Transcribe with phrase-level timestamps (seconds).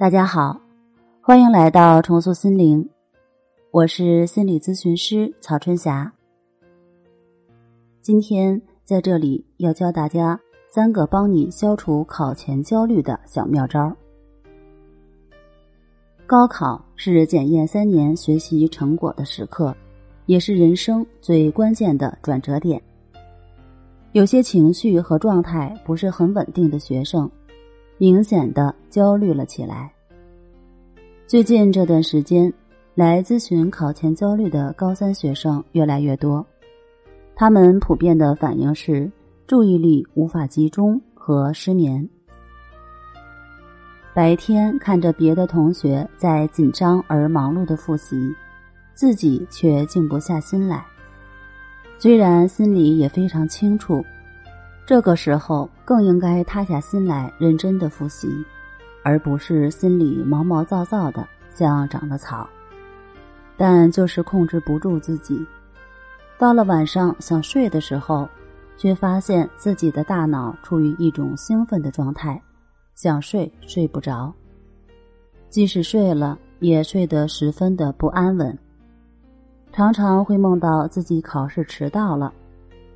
[0.00, 0.58] 大家好，
[1.20, 2.88] 欢迎来到重塑心灵，
[3.70, 6.10] 我是心理咨询师曹春霞。
[8.00, 13.94] 今天在这里要教大家三个帮你消除考前焦虑的小妙招。
[16.26, 19.76] 高考是检验三年学习成果的时刻，
[20.24, 22.80] 也是人生最关键的转折点。
[24.12, 27.30] 有些情绪和状态不是很稳定的学生。
[28.00, 29.92] 明显的焦虑了起来。
[31.26, 32.50] 最近这段时间，
[32.94, 36.44] 来咨询考前焦虑的高三学生越来越多，
[37.36, 39.12] 他们普遍的反应是
[39.46, 42.08] 注意力无法集中和失眠。
[44.14, 48.16] 白天看着别的同学在紧张而忙碌的复习，
[48.94, 50.82] 自己却静不下心来。
[51.98, 54.02] 虽然心里也非常清楚。
[54.90, 58.44] 这个时候更应该塌下心来认真的复习，
[59.04, 62.50] 而不是心里毛毛躁躁的像长了草。
[63.56, 65.46] 但就是控制不住自己，
[66.36, 68.28] 到了晚上想睡的时候，
[68.76, 72.42] 却发现自己的大脑处于一种兴奋的状态，
[72.96, 74.34] 想睡睡不着。
[75.50, 78.58] 即使睡了，也睡得十分的不安稳，
[79.72, 82.32] 常常会梦到自己考试迟到了，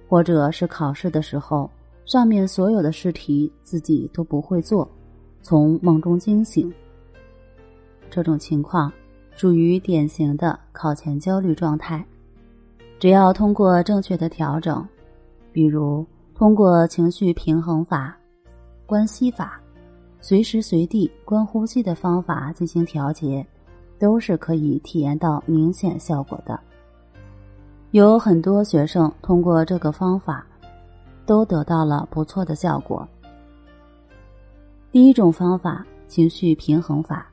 [0.09, 1.71] 或者是考试的时候。
[2.07, 4.87] 上面所有的试题自己都不会做，
[5.41, 6.73] 从梦中惊醒。
[8.11, 8.93] 这种情况
[9.35, 12.05] 属于典型的考前焦虑状态。
[13.01, 14.87] 只要通过正确的调整，
[15.51, 18.17] 比如通过情绪平衡法、
[18.87, 19.61] 关系法、
[20.21, 23.45] 随时随地观呼吸的方法进行调节，
[23.99, 26.61] 都是可以体验到明显效果的。
[27.93, 30.47] 有很多学生通过这个方法。
[31.27, 33.07] 都得到了不错的效果。
[34.93, 37.27] 第一种方法——情绪平衡法，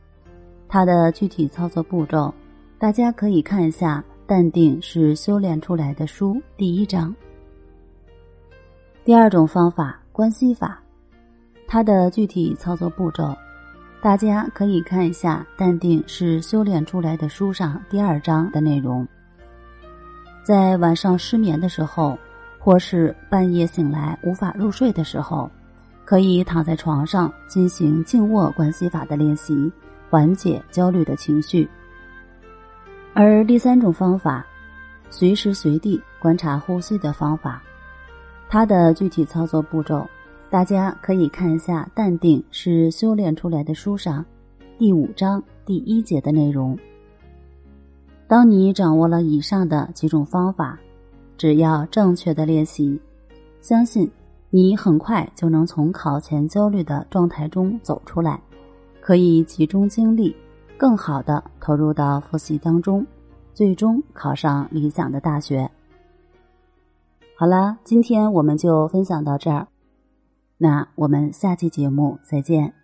[0.67, 2.33] 它的具体操作步骤，
[2.79, 7.13] 大家可以看一下《淡定是修炼出来的书》第一章。
[9.03, 10.81] 第二种方法——关系法，
[11.67, 13.35] 它的具体操作步骤，
[14.01, 19.07] 大家可以看一下《淡定是修炼出来的书》上第二章的内容。
[20.43, 22.17] 在晚上失眠的时候。
[22.63, 25.49] 或是半夜醒来无法入睡的时候，
[26.05, 29.71] 可以躺在床上进行静卧关系法的练习，
[30.11, 31.67] 缓解焦虑的情绪。
[33.15, 34.45] 而第三种方法，
[35.09, 37.63] 随时随地观察呼吸的方法，
[38.47, 40.07] 它的具体操作步骤，
[40.51, 44.23] 大家可以看一下《淡定是修炼出来的》书上
[44.77, 46.77] 第五章第一节的内容。
[48.27, 50.77] 当你掌握了以上的几种方法。
[51.41, 53.01] 只要正确的练习，
[53.61, 54.07] 相信
[54.51, 58.39] 你很快就能从考前焦虑的状态中走出来，
[58.99, 60.35] 可以集中精力，
[60.77, 63.03] 更好的投入到复习当中，
[63.55, 65.67] 最终考上理想的大学。
[67.35, 69.67] 好了，今天我们就分享到这儿，
[70.59, 72.80] 那我们下期节目再见。